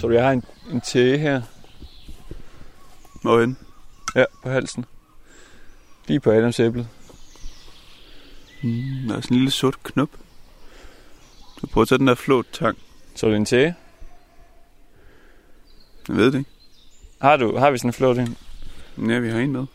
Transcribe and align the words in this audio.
Så 0.00 0.06
du, 0.06 0.12
jeg 0.12 0.24
har 0.24 0.32
en, 0.32 0.44
en 0.72 0.80
tæge 0.80 1.18
her. 1.18 1.42
Hvorhen? 3.22 3.56
Ja, 4.16 4.24
på 4.42 4.50
halsen. 4.50 4.84
Lige 6.06 6.20
på 6.20 6.30
Adams 6.30 6.60
æblet. 6.60 6.88
Mm, 8.62 9.08
der 9.08 9.16
er 9.16 9.20
sådan 9.20 9.34
en 9.34 9.36
lille 9.36 9.50
sort 9.50 9.82
knop. 9.82 10.08
Du 11.62 11.66
prøver 11.66 11.82
at 11.82 11.88
tage 11.88 11.98
den 11.98 12.06
der 12.06 12.14
flot 12.14 12.46
tang. 12.52 12.78
Så 13.14 13.26
er 13.26 13.30
det 13.30 13.36
en 13.36 13.44
tæge. 13.44 13.74
Jeg 16.08 16.16
ved 16.16 16.32
det 16.32 16.38
ikke. 16.38 16.50
Har, 17.20 17.36
du, 17.36 17.56
har 17.56 17.70
vi 17.70 17.78
sådan 17.78 17.88
en 17.88 17.92
flot 17.92 18.18
en? 18.18 18.36
Ja, 19.10 19.18
vi 19.18 19.30
har 19.30 19.38
en 19.38 19.52
med. 19.52 19.66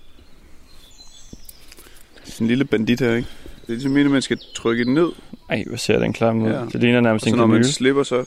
Sådan 2.23 2.45
en 2.45 2.47
lille 2.47 2.65
bandit 2.65 2.99
her, 2.99 3.15
ikke? 3.15 3.29
Det 3.61 3.69
er 3.69 3.73
ligesom 3.73 3.97
en, 3.97 4.11
man 4.11 4.21
skal 4.21 4.39
trykke 4.55 4.85
den 4.85 4.93
ned. 4.93 5.11
Ej, 5.49 5.63
hvad 5.67 5.77
ser 5.77 5.99
den 5.99 6.13
klam 6.13 6.41
ud? 6.41 6.49
Ja. 6.49 6.65
Det 6.65 6.75
ligner 6.75 6.97
Og 6.97 7.03
nærmest 7.03 7.23
så 7.25 7.29
en 7.29 7.37
når 7.37 7.45
man 7.45 7.63
slipper, 7.63 8.03
så, 8.03 8.25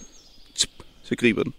så 1.02 1.16
griber 1.16 1.42
den. 1.42 1.54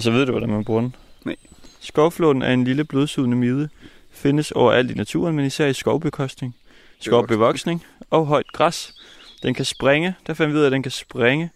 Så 0.00 0.10
ved 0.10 0.26
du, 0.26 0.30
hvordan 0.32 0.48
man 0.48 0.64
bruger 0.64 0.80
den? 0.80 0.94
Nej. 1.24 1.36
Skovflåten 1.80 2.42
er 2.42 2.52
en 2.52 2.64
lille 2.64 2.84
blodsugende 2.84 3.36
mide. 3.36 3.68
Findes 4.10 4.52
overalt 4.52 4.90
i 4.90 4.94
naturen, 4.94 5.36
men 5.36 5.46
især 5.46 5.66
i 5.66 5.72
skovbekostning, 5.74 6.56
skovbevoksning 7.00 7.84
og 8.10 8.26
højt 8.26 8.52
græs. 8.52 8.94
Den 9.42 9.54
kan 9.54 9.64
springe. 9.64 10.14
Der 10.26 10.34
fandt 10.34 10.52
vi 10.52 10.58
ud 10.58 10.62
af, 10.62 10.66
at 10.66 10.72
den 10.72 10.82
kan 10.82 10.92
springe. 10.92 11.50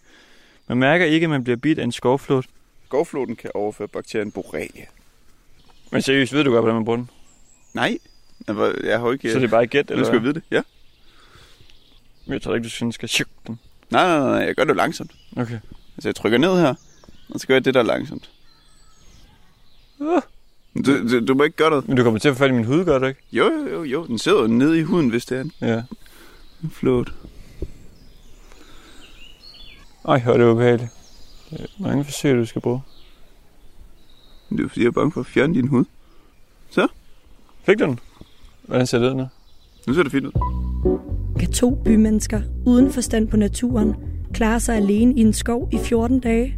Man 0.67 0.77
mærker 0.77 1.05
ikke, 1.05 1.23
at 1.23 1.29
man 1.29 1.43
bliver 1.43 1.57
bidt 1.57 1.79
af 1.79 1.83
en 1.83 1.91
skovflåt. 1.91 2.45
Skovflåten 2.85 3.35
kan 3.35 3.51
overføre 3.53 3.87
bakterien 3.87 4.31
Borrelia. 4.31 4.85
Men 5.91 6.01
seriøst, 6.01 6.33
ved 6.33 6.43
du 6.43 6.51
godt, 6.51 6.61
hvordan 6.61 6.75
man 6.75 6.85
bruger 6.85 6.97
den? 6.97 7.09
Nej, 7.73 7.97
jeg, 8.83 8.99
har 8.99 9.05
jo 9.05 9.11
ikke... 9.11 9.31
Så 9.31 9.39
det 9.39 9.45
er 9.45 9.49
bare 9.49 9.63
et 9.63 9.69
gæt, 9.69 9.91
eller 9.91 10.03
skal 10.03 10.13
jeg 10.13 10.21
hvad? 10.21 10.33
vide 10.33 10.33
det, 10.33 10.43
ja. 10.51 10.61
Men 12.25 12.33
Jeg 12.33 12.41
tror 12.41 12.55
ikke, 12.55 12.65
du 12.65 12.69
sådan 12.69 12.91
skal 12.91 13.09
den. 13.47 13.59
Nej, 13.89 14.07
nej, 14.07 14.19
nej, 14.19 14.29
nej, 14.29 14.45
jeg 14.47 14.55
gør 14.55 14.63
det 14.63 14.75
langsomt. 14.75 15.11
Okay. 15.37 15.59
Altså, 15.97 16.09
jeg 16.09 16.15
trykker 16.15 16.37
ned 16.37 16.59
her, 16.59 16.73
og 17.29 17.39
så 17.39 17.47
gør 17.47 17.55
jeg 17.55 17.65
det 17.65 17.73
der 17.73 17.83
langsomt. 17.83 18.29
Du, 20.85 21.09
du, 21.11 21.25
du 21.25 21.33
må 21.33 21.43
ikke 21.43 21.57
gøre 21.57 21.69
noget. 21.69 21.87
Men 21.87 21.97
du 21.97 22.03
kommer 22.03 22.19
til 22.19 22.29
at 22.29 22.35
få 22.35 22.39
fat 22.39 22.49
i 22.49 22.53
min 22.53 22.65
hud, 22.65 22.85
gør 22.85 22.99
du 22.99 23.05
ikke? 23.05 23.19
Jo, 23.31 23.43
jo, 23.43 23.67
jo, 23.73 23.83
jo. 23.83 24.05
Den 24.07 24.17
sidder 24.19 24.41
jo 24.41 24.47
nede 24.47 24.79
i 24.79 24.83
huden, 24.83 25.09
hvis 25.09 25.25
det 25.25 25.37
er 25.37 25.41
en 25.41 25.51
Ja. 25.61 25.81
flot. 26.71 27.13
Ej, 30.07 30.19
hvor 30.23 30.33
er 30.33 30.37
det 30.37 30.45
ubehageligt. 30.51 30.89
Det 31.49 31.59
er 31.61 31.65
mange 31.83 32.03
forsøg, 32.03 32.35
du 32.37 32.45
skal 32.45 32.61
bruge. 32.61 32.81
Det 34.49 34.59
er 34.65 34.67
fordi, 34.69 34.81
jeg 34.81 34.87
er 34.87 34.91
bange 34.91 35.11
for 35.11 35.19
at 35.19 35.25
fjerne 35.25 35.53
din 35.53 35.67
hud. 35.67 35.85
Fik 37.65 37.79
du 37.79 37.85
den? 37.85 37.99
Hvordan 38.61 38.87
ser 38.87 38.99
det 38.99 39.09
ud 39.09 39.15
nu? 39.15 39.27
Nu 39.87 39.93
ser 39.93 40.03
det 40.03 40.11
fint 40.11 40.25
ud. 40.25 40.31
Kan 41.39 41.51
to 41.51 41.75
bymennesker 41.85 42.41
uden 42.65 42.91
forstand 42.91 43.27
på 43.27 43.37
naturen 43.37 43.95
klare 44.33 44.59
sig 44.59 44.75
alene 44.75 45.13
i 45.15 45.21
en 45.21 45.33
skov 45.33 45.69
i 45.73 45.77
14 45.77 46.19
dage? 46.19 46.57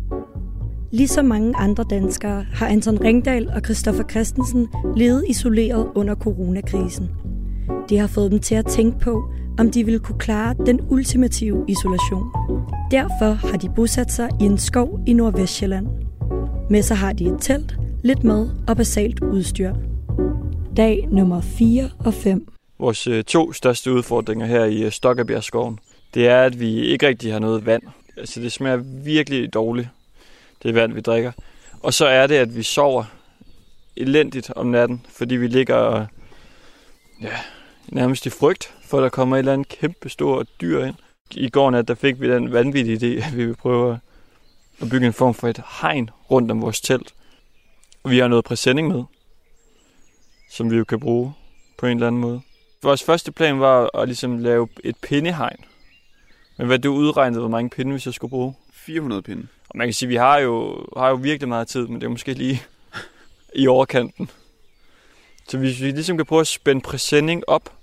Ligesom 0.92 1.26
mange 1.26 1.56
andre 1.56 1.84
danskere 1.90 2.46
har 2.54 2.68
Anton 2.68 3.02
Ringdal 3.02 3.50
og 3.50 3.62
Christoffer 3.66 4.04
Christensen 4.10 4.68
levet 4.96 5.24
isoleret 5.28 5.88
under 5.96 6.16
coronakrisen. 6.16 7.10
Det 7.90 8.00
har 8.00 8.08
fået 8.08 8.32
dem 8.32 8.40
til 8.40 8.56
at 8.56 8.66
tænke 8.66 9.00
på, 9.00 9.32
om 9.60 9.72
de 9.72 9.84
ville 9.84 10.00
kunne 10.00 10.20
klare 10.20 10.56
den 10.66 10.80
ultimative 10.90 11.66
isolation. 11.68 12.24
Derfor 12.92 13.34
har 13.34 13.58
de 13.58 13.70
bosat 13.76 14.12
sig 14.12 14.30
i 14.42 14.44
en 14.44 14.58
skov 14.58 15.00
i 15.08 15.14
Nordvestjylland. 15.14 15.88
Med 16.70 16.82
sig 16.82 16.98
har 16.98 17.14
de 17.14 17.26
et 17.26 17.38
telt, 17.42 17.78
lidt 18.04 18.24
mad 18.24 18.50
og 18.68 18.78
basalt 18.78 19.20
udstyr. 19.24 19.74
Dag 20.78 21.08
nummer 21.12 21.42
4 21.42 21.90
og 22.06 22.14
5. 22.14 22.48
Vores 22.80 23.08
øh, 23.08 23.24
to 23.24 23.54
største 23.54 23.94
udfordringer 23.94 24.46
her 24.46 24.66
i 24.66 24.84
øh, 24.84 24.92
Stokkebjergskoven, 24.92 25.80
det 26.14 26.28
er, 26.28 26.42
at 26.42 26.60
vi 26.60 26.80
ikke 26.80 27.08
rigtig 27.08 27.32
har 27.32 27.40
noget 27.40 27.66
vand. 27.66 27.84
Altså, 28.18 28.42
det 28.42 28.52
smager 28.52 28.78
virkelig 29.04 29.54
dårligt, 29.54 29.88
det 30.64 30.76
vand, 30.76 30.94
vi 30.94 31.02
drikker. 31.02 31.32
Og 31.84 31.94
så 31.94 32.06
er 32.06 32.28
det, 32.28 32.36
at 32.36 32.56
vi 32.56 32.64
sover 32.64 33.04
elendigt 33.96 34.52
om 34.56 34.68
natten, 34.68 35.06
fordi 35.10 35.36
vi 35.36 35.48
ligger 35.48 36.06
ja, 37.22 37.38
nærmest 37.88 38.26
i 38.26 38.30
frygt, 38.30 38.74
for 38.82 39.00
der 39.02 39.10
kommer 39.10 39.36
et 39.36 39.40
eller 39.40 39.54
andet 39.54 39.68
kæmpe 39.68 40.10
stort 40.10 40.48
dyr 40.62 40.84
ind. 40.84 40.96
I 41.32 41.50
går 41.50 41.72
nat, 41.72 41.88
der 41.88 41.96
fik 41.96 42.22
vi 42.22 42.30
den 42.30 42.54
vanvittige 42.54 42.98
idé, 42.98 43.26
at 43.28 43.38
vi 43.38 43.46
vil 43.46 43.56
prøve 43.56 44.00
at 44.82 44.90
bygge 44.90 45.08
en 45.08 45.14
form 45.14 45.34
for 45.34 45.48
et 45.48 45.62
hegn 45.82 46.10
rundt 46.32 46.52
om 46.52 46.62
vores 46.62 46.82
telt. 46.82 47.14
Og 48.04 48.12
vi 48.12 48.20
har 48.20 48.28
noget 48.28 48.46
præsending 48.46 48.88
med, 48.88 49.04
som 50.52 50.72
vi 50.72 50.78
jo 50.78 50.84
kan 50.84 51.00
bruge 51.00 51.34
på 51.78 51.86
en 51.86 51.98
eller 51.98 52.08
anden 52.08 52.22
måde. 52.22 52.42
Vores 52.84 53.04
første 53.04 53.32
plan 53.32 53.60
var 53.60 53.98
at 53.98 54.08
ligesom 54.08 54.38
lave 54.38 54.68
et 54.84 54.96
pindehegn. 55.02 55.58
Men 56.58 56.68
hvad 56.68 56.80
du 56.80 56.94
udregnede, 56.94 57.40
hvor 57.40 57.50
mange 57.50 57.70
pinde 57.70 57.94
vi 57.94 58.00
så 58.00 58.12
skulle 58.12 58.30
bruge. 58.30 58.54
400 58.74 59.22
pinde. 59.22 59.48
Man 59.78 59.88
kan 59.88 59.94
sige, 59.94 60.10
vi 60.10 60.16
har 60.16 60.38
jo, 60.38 60.86
har 60.98 61.10
jo 61.10 61.16
virkelig 61.16 61.48
meget 61.48 61.68
tid, 61.68 61.88
men 61.88 61.96
det 61.96 62.04
er 62.04 62.10
måske 62.10 62.34
lige 62.34 62.64
i 63.56 63.68
overkanten. 63.68 64.30
Så 65.48 65.58
hvis 65.58 65.82
vi 65.82 65.92
ligesom 65.92 66.18
kan 66.18 66.26
prøve 66.26 66.42
at 66.42 66.48
spænde 66.48 66.82
præsending 66.82 67.44
op, 67.48 67.74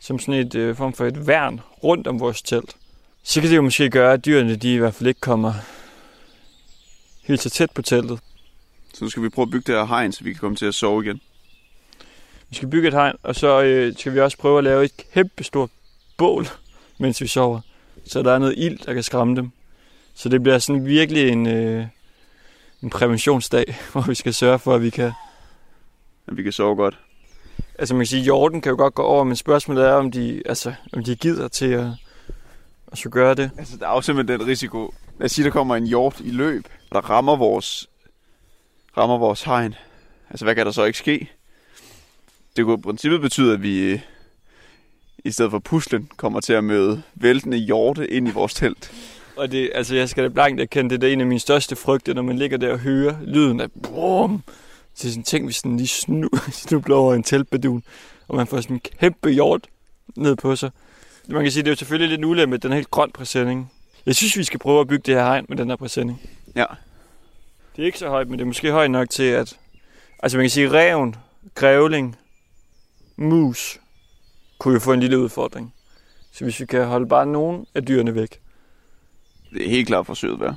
som 0.00 0.18
sådan 0.18 0.34
et 0.34 0.54
øh, 0.54 0.76
form 0.76 0.92
for 0.92 1.06
et 1.06 1.26
værn 1.26 1.60
rundt 1.84 2.06
om 2.06 2.20
vores 2.20 2.42
telt, 2.42 2.76
så 3.22 3.40
kan 3.40 3.50
det 3.50 3.56
jo 3.56 3.62
måske 3.62 3.90
gøre, 3.90 4.12
at 4.12 4.24
dyrene 4.24 4.56
de 4.56 4.74
i 4.74 4.76
hvert 4.76 4.94
fald 4.94 5.08
ikke 5.08 5.20
kommer 5.20 5.52
helt 7.22 7.40
så 7.40 7.50
tæt 7.50 7.70
på 7.70 7.82
teltet. 7.82 8.18
Så 8.94 9.04
nu 9.04 9.10
skal 9.10 9.22
vi 9.22 9.28
prøve 9.28 9.46
at 9.46 9.50
bygge 9.50 9.72
det 9.72 9.80
her 9.80 9.86
hegn, 9.86 10.12
så 10.12 10.24
vi 10.24 10.32
kan 10.32 10.40
komme 10.40 10.56
til 10.56 10.66
at 10.66 10.74
sove 10.74 11.04
igen. 11.04 11.20
Vi 12.50 12.56
skal 12.56 12.68
bygge 12.68 12.88
et 12.88 12.94
hegn, 12.94 13.16
og 13.22 13.34
så 13.34 13.62
øh, 13.62 13.94
skal 13.98 14.14
vi 14.14 14.20
også 14.20 14.38
prøve 14.38 14.58
at 14.58 14.64
lave 14.64 14.84
et 14.84 14.92
kæmpe 15.14 15.44
stort 15.44 15.70
bål, 16.16 16.46
mens 16.98 17.20
vi 17.20 17.26
sover. 17.26 17.60
Så 18.06 18.22
der 18.22 18.32
er 18.32 18.38
noget 18.38 18.54
ild, 18.56 18.78
der 18.78 18.94
kan 18.94 19.02
skræmme 19.02 19.36
dem. 19.36 19.50
Så 20.14 20.28
det 20.28 20.42
bliver 20.42 20.58
sådan 20.58 20.86
virkelig 20.86 21.28
en, 21.28 21.46
øh, 21.46 21.86
en 22.82 22.90
præventionsdag, 22.90 23.64
hvor 23.92 24.00
vi 24.00 24.14
skal 24.14 24.34
sørge 24.34 24.58
for, 24.58 24.74
at 24.74 24.82
vi 24.82 24.90
kan... 24.90 25.12
At 26.26 26.36
vi 26.36 26.42
kan 26.42 26.52
sove 26.52 26.76
godt. 26.76 26.98
Altså 27.78 27.94
man 27.94 28.00
kan 28.00 28.06
sige, 28.06 28.20
at 28.20 28.26
jorden 28.26 28.60
kan 28.60 28.70
jo 28.70 28.76
godt 28.76 28.94
gå 28.94 29.02
over, 29.02 29.24
men 29.24 29.36
spørgsmålet 29.36 29.84
er, 29.84 29.92
om 29.92 30.10
de, 30.10 30.42
altså, 30.46 30.74
om 30.92 31.04
de 31.04 31.16
gider 31.16 31.48
til 31.48 31.66
at, 31.66 31.86
at 32.92 32.98
så 32.98 33.08
gøre 33.08 33.34
det. 33.34 33.50
Altså, 33.58 33.76
der 33.76 33.88
er 33.88 33.94
jo 33.94 34.00
simpelthen 34.00 34.40
den 34.40 34.46
risiko. 34.46 34.94
Lad 35.18 35.24
os 35.24 35.32
sige, 35.32 35.44
der 35.44 35.50
kommer 35.50 35.76
en 35.76 35.86
hjort 35.86 36.20
i 36.20 36.30
løb, 36.30 36.64
der 36.92 37.10
rammer 37.10 37.36
vores, 37.36 37.88
rammer 38.96 39.18
vores 39.18 39.42
hegn. 39.42 39.74
Altså, 40.30 40.44
hvad 40.44 40.54
kan 40.54 40.66
der 40.66 40.72
så 40.72 40.84
ikke 40.84 40.98
ske? 40.98 41.30
Det 42.56 42.64
kunne 42.64 42.78
i 42.78 42.82
princippet 42.82 43.20
betyde, 43.20 43.52
at 43.52 43.62
vi 43.62 43.78
øh, 43.78 44.00
i 45.24 45.30
stedet 45.30 45.50
for 45.50 45.58
puslen 45.58 46.10
kommer 46.16 46.40
til 46.40 46.52
at 46.52 46.64
møde 46.64 47.02
væltende 47.14 47.56
hjorte 47.56 48.10
ind 48.10 48.28
i 48.28 48.30
vores 48.30 48.54
telt. 48.54 48.92
Og 49.36 49.52
det, 49.52 49.70
altså 49.74 49.94
jeg 49.94 50.08
skal 50.08 50.24
da 50.24 50.28
blankt 50.28 50.60
erkende, 50.60 50.96
det 50.96 51.08
er 51.08 51.12
en 51.12 51.20
af 51.20 51.26
mine 51.26 51.40
største 51.40 51.76
frygte, 51.76 52.14
når 52.14 52.22
man 52.22 52.38
ligger 52.38 52.56
der 52.56 52.72
og 52.72 52.78
hører 52.78 53.16
lyden 53.22 53.60
af 53.60 53.72
brum. 53.82 54.42
Så 54.94 55.08
sådan, 55.08 55.22
tænk, 55.22 55.44
hvis 55.44 55.62
den 55.62 55.76
lige 55.76 55.88
snu, 55.88 56.28
snubler 56.52 56.96
over 56.96 57.14
en 57.14 57.22
teltbadun, 57.22 57.82
og 58.28 58.36
man 58.36 58.46
får 58.46 58.60
sådan 58.60 58.76
en 58.76 58.80
kæmpe 59.00 59.30
hjort 59.30 59.66
ned 60.16 60.36
på 60.36 60.56
sig. 60.56 60.70
Man 61.28 61.42
kan 61.42 61.52
sige, 61.52 61.62
det 61.62 61.68
er 61.68 61.72
jo 61.72 61.76
selvfølgelig 61.76 62.16
lidt 62.16 62.24
ulempe 62.24 62.50
med 62.50 62.58
den 62.58 62.72
er 62.72 62.76
helt 62.76 62.90
grøn 62.90 63.10
præsending. 63.12 63.72
Jeg 64.06 64.16
synes, 64.16 64.36
vi 64.36 64.44
skal 64.44 64.58
prøve 64.58 64.80
at 64.80 64.88
bygge 64.88 65.02
det 65.06 65.14
her 65.14 65.22
hegn 65.22 65.46
med 65.48 65.56
den 65.56 65.68
her 65.68 65.76
præsending. 65.76 66.20
Ja. 66.56 66.64
Det 67.76 67.82
er 67.82 67.86
ikke 67.86 67.98
så 67.98 68.08
højt, 68.08 68.28
men 68.28 68.38
det 68.38 68.44
er 68.44 68.46
måske 68.46 68.72
højt 68.72 68.90
nok 68.90 69.10
til, 69.10 69.22
at... 69.22 69.56
Altså 70.22 70.38
man 70.38 70.44
kan 70.44 70.50
sige, 70.50 70.70
reven, 70.70 71.16
grævling, 71.54 72.16
mus, 73.16 73.80
kunne 74.58 74.74
jo 74.74 74.80
få 74.80 74.92
en 74.92 75.00
lille 75.00 75.18
udfordring. 75.18 75.74
Så 76.32 76.44
hvis 76.44 76.60
vi 76.60 76.66
kan 76.66 76.86
holde 76.86 77.06
bare 77.06 77.26
nogen 77.26 77.66
af 77.74 77.86
dyrene 77.86 78.14
væk, 78.14 78.40
Det 79.52 79.64
er 79.64 79.70
helt 79.70 79.86
klart 79.86 80.06
forsøget 80.06 80.40
værd. 80.40 80.56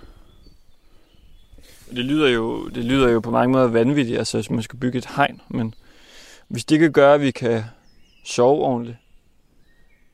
Det 1.89 2.05
lyder 2.05 2.29
jo, 2.29 2.67
det 2.67 2.85
lyder 2.85 3.09
jo 3.09 3.19
på 3.19 3.31
mange 3.31 3.51
måder 3.51 3.67
vanvittigt, 3.67 4.17
altså 4.17 4.37
hvis 4.37 4.49
man 4.49 4.63
skal 4.63 4.79
bygge 4.79 4.97
et 4.97 5.05
hegn, 5.15 5.41
men 5.49 5.73
hvis 6.47 6.65
det 6.65 6.79
kan 6.79 6.91
gøre, 6.91 7.13
at 7.13 7.21
vi 7.21 7.31
kan 7.31 7.63
sove 8.23 8.61
ordentligt, 8.61 8.97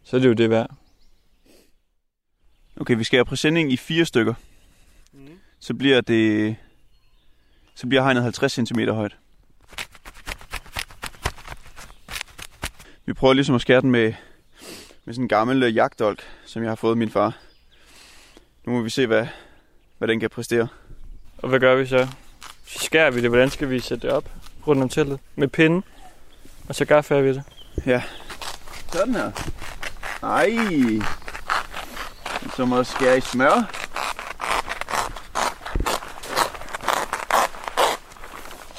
så 0.03 0.15
er 0.15 0.21
det 0.21 0.27
jo 0.27 0.33
det 0.33 0.49
værd. 0.49 0.75
Okay, 2.79 2.97
vi 2.97 3.03
skal 3.03 3.17
have 3.17 3.25
præsending 3.25 3.71
i 3.71 3.77
fire 3.77 4.05
stykker. 4.05 4.33
Mm. 5.13 5.27
Så 5.59 5.73
bliver 5.73 6.01
det... 6.01 6.55
Så 7.75 7.87
bliver 7.87 8.03
hegnet 8.03 8.23
50 8.23 8.51
cm 8.53 8.79
højt. 8.79 9.17
Vi 13.05 13.13
prøver 13.13 13.33
ligesom 13.33 13.55
at 13.55 13.61
skære 13.61 13.81
den 13.81 13.91
med, 13.91 14.13
med 15.05 15.13
sådan 15.13 15.23
en 15.23 15.29
gammel 15.29 15.63
øh, 15.63 15.75
jagtdolk, 15.75 16.23
som 16.45 16.63
jeg 16.63 16.71
har 16.71 16.75
fået 16.75 16.97
min 16.97 17.09
far. 17.09 17.37
Nu 18.65 18.71
må 18.71 18.81
vi 18.81 18.89
se, 18.89 19.07
hvad, 19.07 19.27
hvad 19.97 20.07
den 20.07 20.19
kan 20.19 20.29
præstere. 20.29 20.67
Og 21.37 21.49
hvad 21.49 21.59
gør 21.59 21.75
vi 21.75 21.85
så? 21.85 22.07
Så 22.65 22.79
skærer 22.79 23.11
vi 23.11 23.21
det, 23.21 23.29
hvordan 23.29 23.49
skal 23.49 23.69
vi 23.69 23.79
sætte 23.79 24.07
det 24.07 24.15
op 24.15 24.29
rundt 24.67 24.83
om 24.83 24.89
teltet? 24.89 25.19
Med 25.35 25.47
pinden, 25.47 25.83
og 26.69 26.75
så 26.75 26.85
gaffer 26.85 27.21
vi 27.21 27.29
det. 27.29 27.43
Sådan 28.91 29.15
her. 29.15 29.31
Ej. 30.23 30.49
Som 32.55 32.73
at 32.73 32.87
skære 32.87 33.17
i 33.17 33.21
smør. 33.21 33.71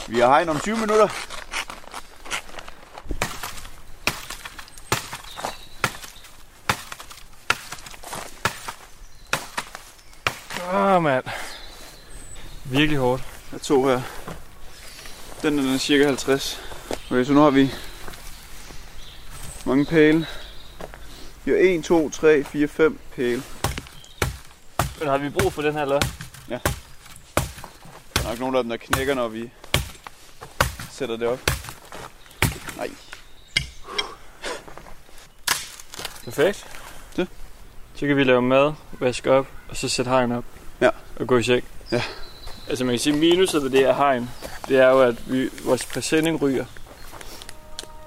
Vi 0.09 0.19
har 0.19 0.27
hegn 0.29 0.49
om 0.49 0.59
20 0.61 0.77
minutter. 0.77 1.32
Mand. 11.13 11.25
virkelig 12.65 12.99
hårdt. 12.99 13.23
Der 13.51 13.57
er 13.57 13.61
to 13.61 13.87
her. 13.87 14.01
Den, 15.43 15.59
den 15.59 15.75
er 15.75 15.79
cirka 15.79 16.05
50. 16.07 16.61
Okay, 17.11 17.25
så 17.25 17.33
nu 17.33 17.41
har 17.41 17.51
vi 17.51 17.71
mange 19.67 19.85
pæle. 19.85 20.27
Vi 21.45 21.51
har 21.51 21.59
1, 21.61 21.85
2, 21.85 22.11
3, 22.11 22.45
4, 22.45 22.69
5 22.69 22.99
pæle. 23.17 23.43
Men 24.99 25.09
har 25.09 25.19
vi 25.19 25.31
brug 25.31 25.53
for 25.53 25.63
den 25.63 25.73
her, 25.73 25.83
eller 25.83 26.01
Der 26.49 26.59
er 28.25 28.29
nok 28.29 28.39
nogle 28.39 28.59
af 28.59 28.65
dem, 28.65 28.71
der 28.71 28.77
knækker, 28.77 29.15
når 29.15 29.29
vi 29.29 29.51
sætter 30.91 31.17
det 31.17 31.29
op. 31.29 31.41
Nej. 32.77 32.91
Perfekt. 36.25 36.67
Det. 37.17 37.29
Så 37.95 38.07
kan 38.07 38.17
vi 38.17 38.25
lave 38.25 38.43
mad, 38.43 38.73
vaske 38.93 39.31
op, 39.33 39.47
og 39.69 39.77
så 39.77 39.89
sætte 39.89 40.11
hegn 40.11 40.33
op. 40.33 40.45
Ja. 40.83 40.89
Og 41.21 41.27
gå 41.27 41.39
i 41.39 41.43
seng. 41.43 41.65
Ja. 41.93 42.03
Altså 42.69 42.85
man 42.85 42.93
kan 42.93 42.99
sige, 42.99 43.17
minuset 43.17 43.63
ved 43.63 43.71
det 43.71 43.79
her 43.79 43.95
hegn, 43.95 44.31
det 44.69 44.79
er 44.79 44.91
jo, 44.91 45.01
at 45.01 45.33
vi, 45.33 45.49
vores 45.65 45.87
præsending 45.87 46.43
ryger. 46.43 46.65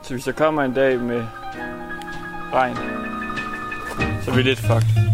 Så 0.04 0.14
hvis 0.14 0.24
der 0.24 0.32
kommer 0.32 0.64
en 0.64 0.74
dag 0.74 1.00
med 1.00 1.24
regn, 2.54 2.78
så 4.24 4.32
er 4.32 4.36
vi 4.36 4.42
lidt 4.42 4.60
fucked. 4.60 5.06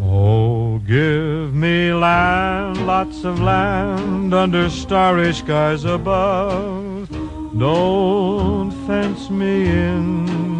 Oh, 0.00 0.86
give 0.86 1.48
me 1.52 2.00
land, 2.00 2.76
lots 2.76 3.24
of 3.24 3.38
land 3.38 4.34
under 4.34 4.68
starry 4.68 5.32
skies 5.32 5.84
above. 5.84 7.08
Don't 7.54 8.72
fence 8.86 9.32
me 9.32 9.64
in. 9.64 10.51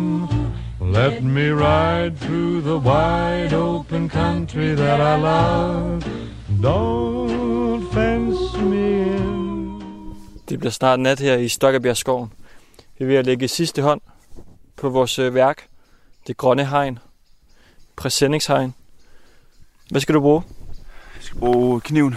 Let 0.93 1.25
me 1.25 1.51
ride 1.51 2.17
through 2.19 2.61
the 2.61 2.77
wide 2.77 3.55
open 3.55 4.11
country 4.11 4.75
that 4.75 5.01
I 5.01 5.17
love. 5.23 6.03
Don't 6.63 7.93
fence 7.93 8.59
me 8.61 9.17
in. 9.17 9.83
Det 10.49 10.59
bliver 10.59 10.71
snart 10.71 11.01
nat 11.01 11.21
her 11.21 11.37
i 11.37 11.49
Stokkebjergskoven. 11.49 12.33
Vi 12.99 13.05
er 13.05 13.09
ved 13.09 13.17
at 13.17 13.27
lægge 13.27 13.49
sidste 13.49 13.83
hånd 13.83 14.01
på 14.77 14.89
vores 14.89 15.19
øh, 15.19 15.35
værk. 15.35 15.67
Det 16.27 16.37
grønne 16.37 16.67
hegn. 16.67 16.99
Præsendingshegn. 17.97 18.75
Hvad 19.91 20.01
skal 20.01 20.15
du 20.15 20.21
bruge? 20.21 20.43
Jeg 21.17 21.23
skal 21.23 21.39
bruge 21.39 21.81
kniven. 21.81 22.17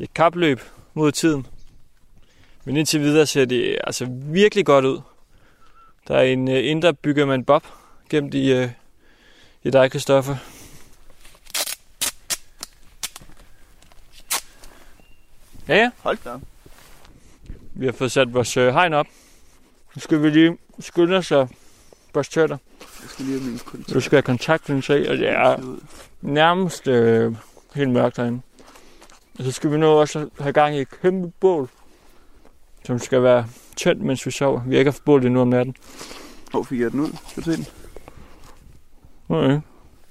Et 0.00 0.14
kapløb 0.14 0.60
mod 0.94 1.12
tiden. 1.12 1.46
Men 2.64 2.76
indtil 2.76 3.00
videre 3.00 3.26
ser 3.26 3.44
det 3.44 3.78
altså 3.84 4.06
virkelig 4.10 4.66
godt 4.66 4.84
ud. 4.84 5.00
Der 6.08 6.16
er 6.16 6.22
en 6.22 6.48
øh, 6.48 6.70
indre 6.70 6.94
byggermand 6.94 7.44
Bob 7.44 7.64
gemt 8.10 8.34
i, 8.34 8.52
øh, 8.52 8.68
i 9.62 9.70
dig, 9.70 9.90
Christoffer. 9.90 10.36
Ja, 15.68 15.76
ja. 15.76 15.90
Hold 15.98 16.18
da. 16.24 16.30
Vi 17.74 17.84
har 17.86 17.92
fået 17.92 18.12
sat 18.12 18.34
vores 18.34 18.56
øh, 18.56 18.72
hegn 18.74 18.92
op. 18.92 19.06
Nu 19.94 20.00
skal 20.00 20.22
vi 20.22 20.30
lige 20.30 20.58
skynde 20.80 21.16
os 21.16 21.32
og 21.32 21.48
børste 22.12 22.40
tænder. 22.40 22.56
Jeg 22.80 23.10
skal 23.10 23.24
lige 23.24 23.38
have 23.38 23.50
min 23.50 23.58
kontakt. 23.58 23.94
Du 23.94 24.00
skal 24.00 24.16
have 24.16 24.22
kontaktlinser 24.22 24.94
i, 24.94 25.06
og 25.06 25.16
det 25.16 25.28
er 25.28 25.76
nærmest 26.20 26.88
øh, 26.88 27.34
helt 27.74 27.90
mørkt 27.90 28.16
derinde. 28.16 28.40
Og 29.38 29.44
så 29.44 29.52
skal 29.52 29.72
vi 29.72 29.76
nu 29.76 29.86
også 29.86 30.28
have 30.40 30.52
gang 30.52 30.76
i 30.76 30.80
et 30.80 31.00
kæmpe 31.02 31.32
bål, 31.40 31.68
som 32.84 32.98
skal 32.98 33.22
være 33.22 33.46
tændt, 33.76 34.02
mens 34.02 34.26
vi 34.26 34.30
sover. 34.30 34.62
Vi 34.64 34.74
har 34.74 34.78
ikke 34.78 34.90
haft 34.90 35.04
bål 35.04 35.26
endnu 35.26 35.40
om 35.40 35.48
natten. 35.48 35.76
Hvor 36.50 36.62
fik 36.62 36.80
jeg 36.80 36.92
den 36.92 37.00
ud? 37.00 37.16
Skal 37.28 37.42
du 37.42 37.50
se 37.50 37.56
den? 37.56 37.66
Okay. 39.28 39.60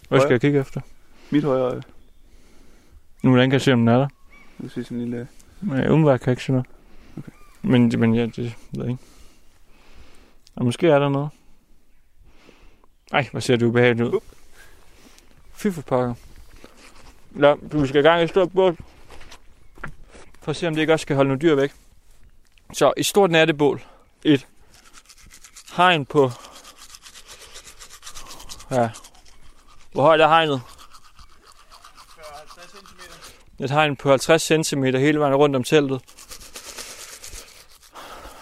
Hvad 0.09 0.19
skal 0.19 0.31
jeg 0.31 0.41
kigge 0.41 0.59
efter? 0.59 0.81
Mit 1.29 1.43
højre 1.43 1.61
øje. 1.61 1.81
Nu 3.23 3.29
hvordan 3.29 3.49
kan 3.49 3.53
jeg 3.53 3.61
se, 3.61 3.73
om 3.73 3.79
den 3.79 3.87
er 3.87 3.97
der. 3.97 4.07
Du 4.57 4.63
kan 4.63 4.69
se 4.69 4.83
sådan 4.83 4.97
en 4.97 5.03
lille... 5.03 5.27
Men 5.61 5.71
umiddelbart 5.71 6.19
kan 6.19 6.27
jeg 6.27 6.31
ikke 6.31 6.43
se 6.43 6.51
noget. 6.51 6.65
Okay. 7.17 7.31
Men, 7.61 7.93
men 7.97 8.15
ja, 8.15 8.21
det 8.21 8.37
ved 8.37 8.53
jeg 8.73 8.89
ikke. 8.89 9.03
Og 10.55 10.65
måske 10.65 10.87
er 10.87 10.99
der 10.99 11.09
noget. 11.09 11.29
Ej, 13.11 13.27
hvor 13.31 13.39
ser 13.39 13.55
det 13.55 13.65
ubehageligt 13.65 14.09
ud. 14.09 14.19
Fy 15.53 15.67
for 15.67 15.81
pokker. 15.81 16.13
Nå, 17.31 17.59
du 17.71 17.87
skal 17.87 17.99
i 17.99 18.07
gang 18.07 18.21
i 18.21 18.23
et 18.23 18.29
stort 18.29 18.51
bål. 18.51 18.77
For 20.41 20.49
at 20.49 20.55
se, 20.55 20.67
om 20.67 20.73
det 20.73 20.81
ikke 20.81 20.93
også 20.93 21.03
skal 21.03 21.15
holde 21.15 21.27
nogle 21.27 21.41
dyr 21.41 21.55
væk. 21.55 21.73
Så 22.73 22.93
et 22.97 23.05
stort 23.05 23.31
nattebål. 23.31 23.81
Et 24.23 24.47
hegn 25.77 26.05
på... 26.05 26.31
Ja. 28.71 28.89
Hvor 29.91 30.01
højt 30.01 30.21
er 30.21 30.27
hegnet? 30.27 30.61
Et 33.59 33.71
hegn 33.71 33.95
på 33.95 34.09
50 34.09 34.67
cm 34.67 34.83
hele 34.83 35.19
vejen 35.19 35.35
rundt 35.35 35.55
om 35.55 35.63
teltet. 35.63 36.01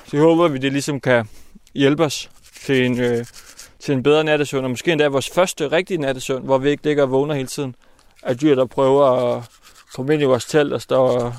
Så 0.07 0.17
håber 0.17 0.47
vi, 0.47 0.57
det 0.57 0.71
ligesom 0.71 1.01
kan 1.01 1.29
hjælpe 1.73 2.05
os 2.05 2.29
til 2.65 2.85
en, 2.85 2.99
øh, 2.99 3.25
til 3.79 3.93
en 3.93 4.03
bedre 4.03 4.23
nattesøvn, 4.23 4.63
og 4.63 4.69
måske 4.69 4.91
endda 4.91 5.07
vores 5.07 5.29
første 5.29 5.71
rigtige 5.71 5.97
nattesøvn, 5.97 6.45
hvor 6.45 6.57
vi 6.57 6.69
ikke 6.69 6.83
ligger 6.83 7.03
og 7.03 7.11
vågner 7.11 7.35
hele 7.35 7.47
tiden 7.47 7.75
af 8.23 8.37
dyr, 8.37 8.55
der 8.55 8.65
prøver 8.65 9.35
at 9.35 9.43
komme 9.95 10.13
ind 10.13 10.21
i 10.21 10.25
vores 10.25 10.45
telt 10.45 10.73
og 10.73 10.81
står 10.81 11.19
og, 11.19 11.35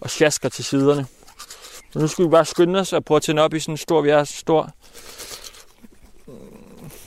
og 0.00 0.10
sjasker 0.10 0.48
til 0.48 0.64
siderne. 0.64 1.06
Så 1.94 2.00
nu 2.00 2.08
skal 2.08 2.24
vi 2.24 2.30
bare 2.30 2.44
skynde 2.44 2.80
os 2.80 2.92
og 2.92 3.04
prøve 3.04 3.16
at 3.16 3.22
tænde 3.22 3.42
op 3.42 3.54
i 3.54 3.60
sådan 3.60 3.72
en 3.72 3.78
stor, 3.78 4.00
vi 4.00 4.10
har 4.10 4.24
stor... 4.24 4.70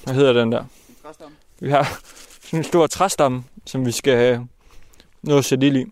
Hvad 0.03 0.13
hedder 0.15 0.33
den 0.33 0.51
der? 0.51 0.65
Vi 1.59 1.69
har 1.69 1.99
sådan 2.41 2.59
en 2.59 2.63
stor 2.63 2.87
træstamme, 2.87 3.43
som 3.65 3.85
vi 3.85 3.91
skal 3.91 4.17
have 4.17 4.47
noget 5.21 5.39
at 5.39 5.45
sætte 5.45 5.67
ild 5.67 5.75
i, 5.75 5.85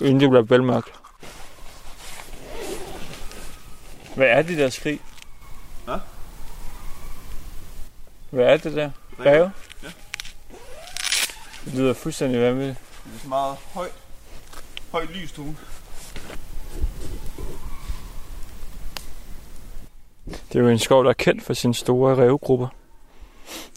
inden 0.00 0.20
det 0.20 0.28
bliver 0.30 0.42
velmørkt. 0.42 0.92
Hvad 4.14 4.26
er 4.26 4.42
det 4.42 4.58
der 4.58 4.70
skrig? 4.70 5.00
Hvad? 5.84 5.98
Hvad 8.30 8.44
er 8.44 8.56
det 8.56 8.74
der? 8.74 8.90
Ræve? 9.18 9.52
Ja. 9.82 9.88
Det 11.64 11.74
lyder 11.74 11.94
fuldstændig 11.94 12.40
vanvittigt. 12.40 12.78
Det 13.04 13.14
er 13.16 13.18
så 13.22 13.28
meget 13.28 13.56
højt. 13.74 13.92
Højt 14.92 15.10
lystone. 15.10 15.56
Det 20.28 20.58
er 20.58 20.60
jo 20.60 20.68
en 20.68 20.78
skov, 20.78 21.04
der 21.04 21.10
er 21.10 21.14
kendt 21.14 21.42
for 21.42 21.54
sine 21.54 21.74
store 21.74 22.14
rævegrupper. 22.14 22.68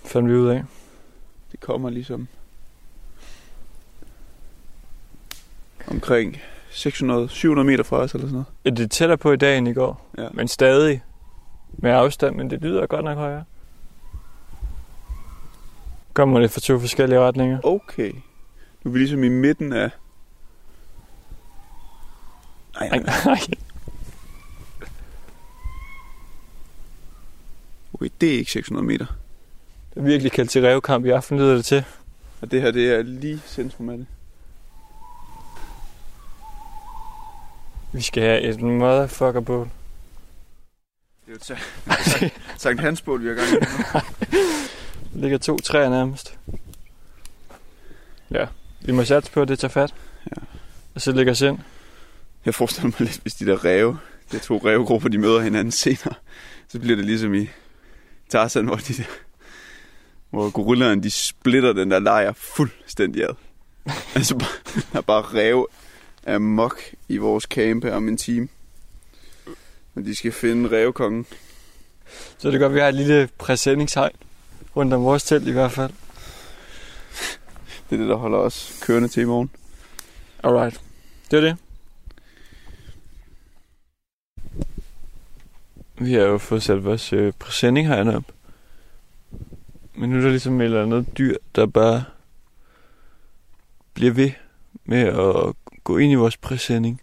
Fandt 0.06 0.30
vi 0.30 0.36
ud 0.36 0.48
af. 0.48 0.64
Det 1.52 1.60
kommer 1.60 1.90
ligesom 1.90 2.28
omkring 5.88 6.38
600-700 6.72 7.46
meter 7.48 7.84
fra 7.84 7.98
os 7.98 8.14
eller 8.14 8.28
sådan 8.28 8.32
noget. 8.32 8.46
Ja, 8.66 8.70
det 8.70 8.80
er 8.84 8.88
tættere 8.88 9.18
på 9.18 9.32
i 9.32 9.38
dag 9.38 9.58
end 9.58 9.68
i 9.68 9.74
går. 9.74 10.10
Ja. 10.18 10.28
Men 10.34 10.48
stadig 10.48 11.04
med 11.74 11.92
afstand, 11.92 12.36
men 12.36 12.50
det 12.50 12.62
lyder 12.62 12.88
godt 12.88 13.06
nok 13.06 13.18
højere. 13.18 13.44
Kommer 16.14 16.40
det 16.40 16.52
fra 16.52 16.60
to 16.60 16.80
forskellige 16.80 17.20
retninger? 17.20 17.60
Okay. 17.64 18.12
Nu 18.84 18.90
er 18.90 18.94
vi 18.94 19.00
ligesom 19.00 19.24
i 19.24 19.30
midten 19.30 19.74
af... 19.74 19.90
Nej, 22.80 22.90
Nej, 22.90 23.04
nej. 23.26 23.40
Okay, 28.02 28.10
det 28.22 28.34
er 28.34 28.38
ikke 28.38 28.52
600 28.52 28.86
meter. 28.86 29.06
Det 29.94 30.00
er 30.00 30.04
virkelig 30.04 30.32
kaldt 30.32 30.50
til 30.52 30.62
rævekamp 30.66 31.06
i 31.06 31.10
aften, 31.10 31.38
lyder 31.38 31.56
det 31.56 31.66
til. 31.66 31.84
Og 32.42 32.52
det 32.52 32.62
her, 32.62 32.72
det 32.72 32.92
er 32.94 33.02
lige 33.02 33.42
centrum 33.48 33.90
af 33.90 33.98
det. 33.98 34.08
Vi 37.94 38.02
skal 38.02 38.24
have 38.24 38.42
et 38.42 38.62
motherfucker 38.62 39.42
på. 39.42 39.68
Det 41.28 41.52
er 41.52 41.56
jo 42.20 42.26
et 42.26 42.32
Sankt- 42.62 42.82
Hansbål, 42.82 43.24
vi 43.24 43.28
har 43.28 43.36
gang 43.36 43.48
i. 43.50 43.56
Der 45.14 45.22
ligger 45.22 45.38
to 45.38 45.58
træer 45.60 45.90
nærmest. 45.90 46.38
Ja, 48.32 48.46
vi 48.82 48.92
må 48.92 49.04
satse 49.06 49.32
på, 49.32 49.42
at 49.42 49.48
det 49.48 49.60
tager 49.60 49.70
fat. 49.70 49.94
Ja. 50.26 50.42
Og 50.96 51.02
så 51.02 51.12
lægger 51.12 51.32
os 51.32 51.42
ind. 51.42 51.60
Jeg 52.46 52.56
forestiller 52.56 52.88
mig 52.88 53.00
lidt, 53.00 53.20
hvis 53.22 53.34
de 53.34 53.46
der 53.46 53.66
ræve, 53.66 54.00
de 54.32 54.40
to 54.40 54.58
rævegrupper, 54.58 55.10
de 55.10 55.18
møder 55.18 55.42
hinanden 55.42 55.72
senere, 55.72 56.14
så 56.68 56.80
bliver 56.80 56.96
det 56.96 57.06
ligesom 57.06 57.34
i 57.34 57.48
Tarzan, 58.32 58.66
hvor, 58.66 58.76
de 58.76 59.06
hvor 60.30 60.50
gorillaerne, 60.50 61.04
de 61.04 61.12
splitter 61.12 61.74
den 61.74 61.92
der 61.92 62.00
lejr 62.00 62.34
fuldstændig 62.34 63.24
ad. 63.24 63.36
altså, 64.16 64.36
bare- 64.38 64.82
der 64.94 64.98
er 64.98 65.02
bare 65.02 65.22
ræve 65.22 65.68
af 66.24 66.42
mok 66.42 66.82
i 67.08 67.18
vores 67.18 67.44
camp 67.44 67.84
her 67.84 67.94
om 67.94 68.08
en 68.08 68.18
time. 68.18 68.48
Og 69.96 70.06
de 70.06 70.16
skal 70.16 70.32
finde 70.32 70.70
rævekongen. 70.78 71.26
Så 72.38 72.48
er 72.48 72.52
det 72.52 72.60
godt, 72.60 72.70
at 72.72 72.76
vi 72.76 72.80
har 72.80 72.88
et 72.88 72.94
lille 72.96 73.30
præsendingshegn 73.38 74.16
rundt 74.76 74.94
om 74.94 75.04
vores 75.04 75.24
telt 75.24 75.48
i 75.48 75.52
hvert 75.52 75.72
fald. 75.72 75.92
Det 77.90 77.96
er 77.96 78.02
det, 78.02 78.10
der 78.10 78.16
holder 78.16 78.38
os 78.38 78.80
kørende 78.82 79.08
til 79.08 79.22
i 79.22 79.26
morgen. 79.26 79.50
Alright. 80.44 80.82
Det 81.32 81.38
er 81.38 81.42
det. 81.42 81.58
Vi 86.02 86.14
har 86.14 86.22
jo 86.22 86.38
fået 86.38 86.64
sat 86.64 86.84
vores 86.84 87.14
øh, 87.14 87.34
præsending 87.40 87.88
herinde 87.88 88.16
op. 88.16 88.24
Men 89.96 90.10
nu 90.10 90.18
er 90.18 90.22
der 90.22 90.30
ligesom 90.30 90.62
et 90.62 90.66
eller 90.66 90.84
andet 90.84 91.18
dyr, 91.18 91.36
der 91.56 91.66
bare 91.66 92.04
bliver 93.94 94.14
ved 94.14 94.32
med 94.86 95.00
at 95.00 95.54
gå 95.84 95.98
ind 95.98 96.12
i 96.12 96.16
vores 96.16 96.38
præsending. 96.38 97.02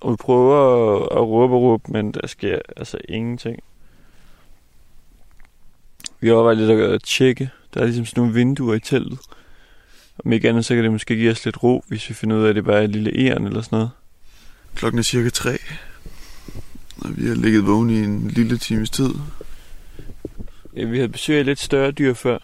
Og 0.00 0.12
vi 0.12 0.16
prøver 0.16 0.98
at 1.02 1.28
råbe 1.28 1.54
og 1.54 1.62
råbe, 1.62 1.92
men 1.92 2.12
der 2.12 2.26
sker 2.26 2.58
altså 2.76 2.98
ingenting. 3.08 3.58
Vi 6.20 6.30
overvejer 6.30 6.56
lidt 6.56 6.70
at 6.70 7.02
tjekke. 7.02 7.50
Der 7.74 7.80
er 7.80 7.84
ligesom 7.84 8.06
sådan 8.06 8.20
nogle 8.20 8.34
vinduer 8.34 8.74
i 8.74 8.80
teltet. 8.80 9.18
Om 10.24 10.32
ikke 10.32 10.48
andet, 10.48 10.64
så 10.64 10.74
kan 10.74 10.84
det 10.84 10.92
måske 10.92 11.16
give 11.16 11.30
os 11.30 11.44
lidt 11.44 11.62
ro, 11.62 11.84
hvis 11.88 12.08
vi 12.08 12.14
finder 12.14 12.36
ud 12.36 12.44
af, 12.44 12.48
at 12.48 12.54
det 12.54 12.64
bare 12.64 12.78
er 12.78 12.84
et 12.84 12.90
lille 12.90 13.18
æren 13.18 13.46
eller 13.46 13.62
sådan 13.62 13.76
noget. 13.76 13.90
Klokken 14.74 14.98
er 14.98 15.02
cirka 15.02 15.30
tre. 15.30 15.58
Og 17.06 17.16
vi 17.16 17.28
har 17.28 17.34
ligget 17.34 17.66
vågen 17.66 17.90
i 17.90 18.04
en 18.04 18.28
lille 18.28 18.58
times 18.58 18.90
tid. 18.90 19.10
Ja, 20.76 20.84
vi 20.84 20.96
havde 20.96 21.08
besøg 21.08 21.38
af 21.38 21.44
lidt 21.44 21.58
større 21.58 21.90
dyr 21.90 22.14
før. 22.14 22.38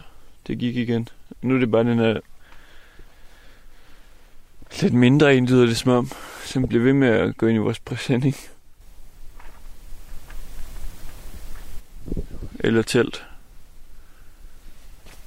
Det 0.47 0.59
gik 0.59 0.75
igen. 0.75 1.07
Nu 1.41 1.55
er 1.55 1.59
det 1.59 1.71
bare 1.71 1.83
den 1.83 1.99
her 1.99 2.19
lidt 4.81 4.93
mindre 4.93 5.35
en, 5.35 5.45
lyder 5.45 5.65
det 5.65 5.77
som 5.77 5.91
om, 5.91 6.11
som 6.45 6.67
bliver 6.67 6.83
ved 6.83 6.93
med 6.93 7.07
at 7.07 7.37
gå 7.37 7.47
ind 7.47 7.55
i 7.55 7.59
vores 7.59 7.79
præsending. 7.79 8.35
Eller 12.59 12.81
telt. 12.81 13.25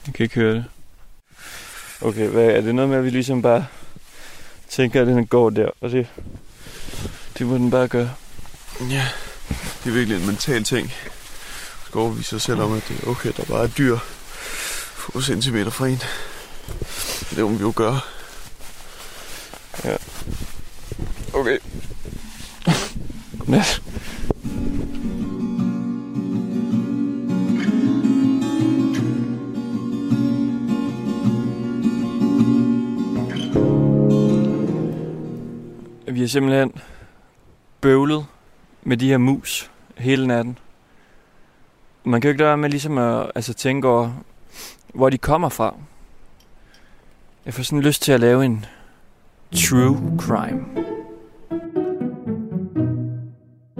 Jeg 0.07 0.15
kan 0.15 0.25
ikke 0.25 0.35
høre 0.35 0.55
det. 0.55 0.65
Okay, 2.01 2.29
hvad, 2.29 2.45
er 2.45 2.61
det 2.61 2.75
noget 2.75 2.91
med, 2.91 2.99
at 2.99 3.05
vi 3.05 3.11
ligesom 3.11 3.43
bare 3.43 3.67
tænker, 4.69 5.01
at 5.01 5.07
den 5.07 5.27
går 5.27 5.51
der, 5.51 5.71
og 5.81 5.91
det, 5.91 6.07
det 7.39 7.47
må 7.47 7.55
den 7.55 7.71
bare 7.71 7.89
gøre. 7.89 8.11
Ja, 8.81 9.09
det 9.87 9.93
er 9.93 9.97
virkelig 9.97 10.21
en 10.21 10.27
mental 10.27 10.65
ting. 10.65 10.87
Du 10.87 11.87
skal 11.87 11.99
overbevise 11.99 12.29
sig 12.29 12.41
selv 12.41 12.61
om, 12.61 12.73
at 12.73 12.89
det 12.89 13.01
er 13.03 13.11
okay, 13.11 13.33
der 13.37 13.45
bare 13.45 13.63
er 13.63 13.67
dyr 13.69 13.99
få 14.97 15.21
centimeter 15.21 15.71
fra 15.71 15.87
en. 15.87 16.03
Det 17.31 17.45
må 17.45 17.49
vi 17.49 17.61
jo 17.61 17.73
gøre. 17.77 18.01
Ja. 19.85 19.97
Okay. 21.33 21.59
Godnat. 23.39 23.83
Vi 36.09 36.21
har 36.21 36.27
simpelthen 36.27 36.73
bøvlet 37.81 38.27
med 38.83 38.97
de 38.97 39.09
her 39.09 39.19
mus 39.19 39.71
hele 39.99 40.27
natten. 40.27 40.59
Man 42.05 42.21
kan 42.21 42.29
jo 42.29 42.33
ikke 42.33 42.39
lade 42.39 42.49
være 42.49 42.57
med 42.57 42.71
ligesom 42.71 42.99
at 42.99 43.31
altså, 43.35 43.55
tænke 43.55 43.89
over, 43.89 44.11
hvor 44.95 45.11
de 45.11 45.19
kommer 45.19 45.49
fra. 45.49 45.75
Jeg 47.47 47.55
får 47.55 47.63
sådan 47.63 47.81
lyst 47.81 48.03
til 48.03 48.13
at 48.13 48.21
lave 48.21 48.45
en 48.45 48.65
true 49.55 50.19
crime. 50.19 50.65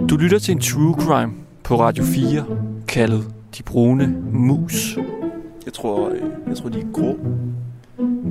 Du 0.09 0.17
lytter 0.17 0.39
til 0.39 0.51
en 0.51 0.61
true 0.61 0.95
crime 1.01 1.33
på 1.63 1.79
Radio 1.79 2.03
4, 2.03 2.45
kaldet 2.87 3.33
De 3.57 3.63
Brune 3.63 4.07
Mus. 4.31 4.97
Jeg 5.65 5.73
tror, 5.73 6.09
øh, 6.09 6.21
jeg 6.47 6.57
tror 6.57 6.69
de 6.69 6.79
er 6.79 6.91
grå. 6.93 7.17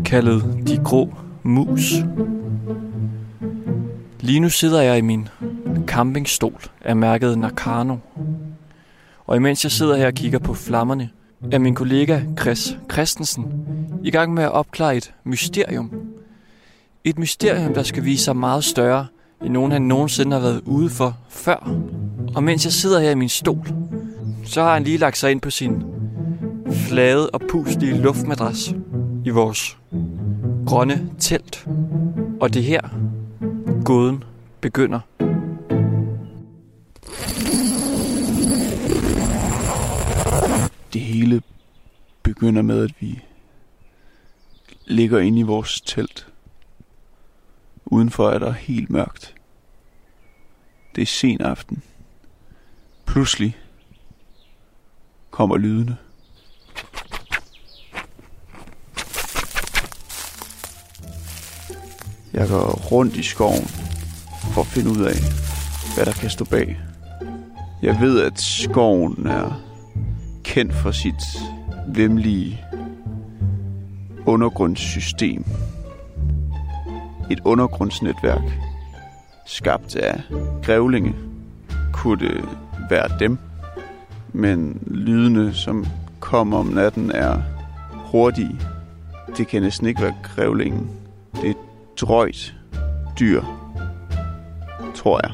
Kaldet 0.04 0.62
De 0.66 0.84
Grå 0.84 1.14
Mus. 1.42 1.92
Lige 4.20 4.40
nu 4.40 4.48
sidder 4.48 4.82
jeg 4.82 4.98
i 4.98 5.00
min 5.00 5.28
campingstol 5.86 6.60
af 6.86 6.96
mærket 6.96 7.38
Nakano. 7.38 7.96
Og 9.26 9.36
imens 9.36 9.64
jeg 9.64 9.72
sidder 9.72 9.96
her 9.96 10.06
og 10.06 10.12
kigger 10.12 10.38
på 10.38 10.54
flammerne, 10.54 11.10
er 11.52 11.58
min 11.58 11.74
kollega 11.74 12.20
Chris 12.40 12.78
Christensen 12.92 13.44
i 14.02 14.10
gang 14.10 14.34
med 14.34 14.42
at 14.42 14.52
opklare 14.52 14.96
et 14.96 15.14
mysterium. 15.24 15.90
Et 17.04 17.18
mysterium, 17.18 17.74
der 17.74 17.82
skal 17.82 18.04
vise 18.04 18.24
sig 18.24 18.36
meget 18.36 18.64
større, 18.64 19.06
end 19.44 19.52
nogen 19.52 19.72
han 19.72 19.82
nogensinde 19.82 20.32
har 20.32 20.40
været 20.40 20.62
ude 20.64 20.90
for 20.90 21.16
før. 21.28 21.70
Og 22.34 22.42
mens 22.42 22.64
jeg 22.64 22.72
sidder 22.72 23.00
her 23.00 23.10
i 23.10 23.14
min 23.14 23.28
stol, 23.28 23.68
så 24.44 24.62
har 24.62 24.74
han 24.74 24.84
lige 24.84 24.98
lagt 24.98 25.18
sig 25.18 25.30
ind 25.30 25.40
på 25.40 25.50
sin 25.50 25.82
flade 26.72 27.30
og 27.30 27.40
puslige 27.40 27.98
luftmadras 27.98 28.74
i 29.24 29.30
vores 29.30 29.78
grønne 30.66 31.10
telt. 31.18 31.66
Og 32.40 32.54
det 32.54 32.62
her, 32.64 32.80
gåden 33.84 34.24
begynder. 34.60 35.00
Det 40.92 41.00
hele 41.00 41.42
begynder 42.22 42.62
med, 42.62 42.84
at 42.84 42.94
vi 43.00 43.22
ligger 44.86 45.18
inde 45.18 45.40
i 45.40 45.42
vores 45.42 45.80
telt. 45.80 46.28
Udenfor 47.84 48.30
er 48.30 48.38
der 48.38 48.52
helt 48.52 48.90
mørkt. 48.90 49.34
Det 50.94 51.02
er 51.02 51.06
sen 51.06 51.40
aften. 51.40 51.82
Pludselig 53.06 53.56
kommer 55.30 55.56
lydene. 55.56 55.96
Jeg 62.32 62.48
går 62.48 62.70
rundt 62.90 63.16
i 63.16 63.22
skoven 63.22 63.64
for 64.54 64.60
at 64.60 64.66
finde 64.66 64.90
ud 64.90 65.04
af, 65.04 65.16
hvad 65.94 66.06
der 66.06 66.12
kan 66.12 66.30
stå 66.30 66.44
bag. 66.44 66.80
Jeg 67.86 68.00
ved, 68.00 68.20
at 68.20 68.40
skoven 68.40 69.26
er 69.26 69.62
kendt 70.44 70.74
for 70.74 70.90
sit 70.90 71.22
vemmelige 71.88 72.64
undergrundssystem. 74.26 75.44
Et 77.30 77.40
undergrundsnetværk, 77.44 78.42
skabt 79.46 79.96
af 79.96 80.20
grævlinge, 80.62 81.14
kunne 81.92 82.28
det 82.28 82.44
være 82.90 83.18
dem. 83.18 83.38
Men 84.32 84.82
lydene, 84.86 85.54
som 85.54 85.86
kommer 86.20 86.58
om 86.58 86.66
natten, 86.66 87.10
er 87.10 87.42
hurtige. 87.92 88.60
Det 89.36 89.48
kan 89.48 89.62
næsten 89.62 89.86
ikke 89.86 90.02
være 90.02 90.14
grævlingen. 90.22 90.90
Det 91.34 91.46
er 91.46 91.50
et 91.50 91.56
drøjt 92.00 92.54
dyr, 93.20 93.42
tror 94.94 95.20
jeg. 95.22 95.32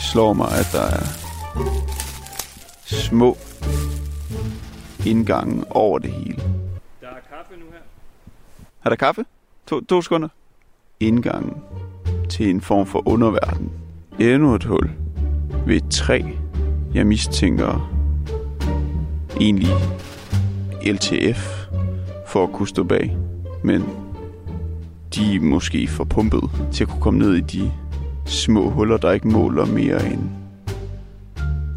Det 0.00 0.08
slår 0.08 0.32
mig, 0.32 0.46
at 0.46 0.68
der 0.72 0.82
er 0.82 1.06
små 2.84 3.36
indgange 5.06 5.64
over 5.70 5.98
det 5.98 6.12
hele. 6.12 6.36
Der 7.00 7.06
er 7.06 7.20
kaffe 7.36 7.52
nu 7.58 7.64
her. 7.72 7.78
Er 8.84 8.88
der 8.88 8.96
kaffe? 8.96 9.24
To, 9.66 9.80
to 9.80 10.02
sekunder. 10.02 10.28
Indgangen 11.00 11.62
til 12.28 12.50
en 12.50 12.60
form 12.60 12.86
for 12.86 13.08
underverden. 13.08 13.72
Endnu 14.18 14.54
et 14.54 14.64
hul 14.64 14.90
ved 15.66 15.76
et 15.76 15.90
træ. 15.90 16.22
Jeg 16.94 17.06
mistænker 17.06 17.90
egentlig 19.40 19.74
LTF 20.82 21.66
for 22.26 22.44
at 22.44 22.52
kunne 22.52 22.68
stå 22.68 22.82
bag. 22.82 23.16
Men 23.64 23.84
de 25.14 25.34
er 25.34 25.40
måske 25.40 25.88
for 25.88 26.04
pumpet 26.04 26.42
til 26.72 26.84
at 26.84 26.90
kunne 26.90 27.02
komme 27.02 27.18
ned 27.18 27.34
i 27.34 27.40
de 27.40 27.72
små 28.30 28.70
huller, 28.70 28.96
der 28.96 29.10
ikke 29.10 29.28
måler 29.28 29.64
mere 29.64 30.12
end 30.12 30.20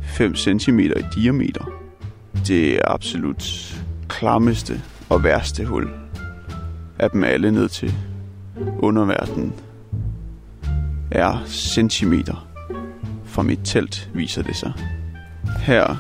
5 0.02 0.36
cm 0.36 0.80
i 0.80 0.92
diameter. 1.16 1.72
Det 2.48 2.76
er 2.76 2.82
absolut 2.86 3.76
klammeste 4.08 4.82
og 5.10 5.24
værste 5.24 5.66
hul 5.66 5.90
af 7.00 7.10
dem 7.10 7.24
alle 7.24 7.52
ned 7.52 7.70
til 7.70 7.94
underverdenen 8.80 9.54
er 11.12 11.44
centimeter 11.48 12.48
fra 13.26 13.42
mit 13.42 13.60
telt, 13.64 14.10
viser 14.14 14.44
det 14.44 14.56
sig. 14.56 14.74
Her 15.60 15.96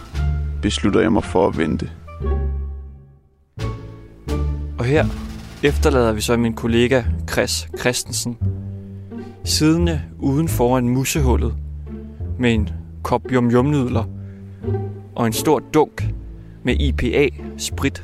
beslutter 0.61 1.01
jeg 1.01 1.11
mig 1.11 1.23
for 1.23 1.47
at 1.47 1.57
vente. 1.57 1.89
Og 4.77 4.85
her 4.85 5.05
efterlader 5.63 6.11
vi 6.11 6.21
så 6.21 6.37
min 6.37 6.53
kollega 6.53 7.03
Chris 7.29 7.67
Christensen 7.79 8.37
siddende 9.43 10.01
uden 10.19 10.47
foran 10.47 10.89
musehullet 10.89 11.55
med 12.39 12.53
en 12.53 12.69
kop 13.03 13.21
yum 13.31 13.75
og 15.15 15.27
en 15.27 15.33
stor 15.33 15.59
dunk 15.59 16.13
med 16.63 16.75
IPA-sprit. 16.79 18.03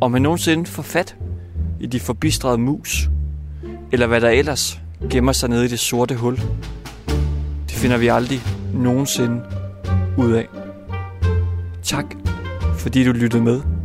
Om 0.00 0.10
man 0.10 0.22
nogensinde 0.22 0.66
får 0.66 0.82
fat 0.82 1.16
i 1.80 1.86
de 1.86 2.00
forbistrede 2.00 2.58
mus, 2.58 3.10
eller 3.92 4.06
hvad 4.06 4.20
der 4.20 4.28
ellers 4.28 4.80
gemmer 5.10 5.32
sig 5.32 5.48
nede 5.48 5.64
i 5.64 5.68
det 5.68 5.78
sorte 5.78 6.14
hul, 6.14 6.36
det 7.66 7.72
finder 7.72 7.98
vi 7.98 8.06
aldrig 8.06 8.40
nogensinde 8.74 9.40
ud 10.18 10.32
af. 10.32 10.48
Tak, 11.82 12.06
fordi 12.78 13.04
du 13.04 13.12
lyttede 13.12 13.42
med. 13.42 13.75